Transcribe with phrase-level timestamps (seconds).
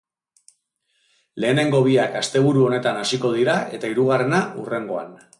[1.43, 5.13] Lehenengo biak asteburu honetan hasiko dira, eta hirugarrena, hurrengoan.